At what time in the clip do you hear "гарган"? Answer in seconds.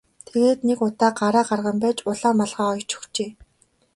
1.49-1.77